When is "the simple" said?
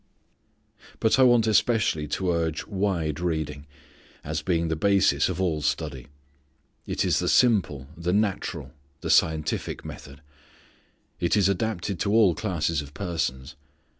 7.19-7.85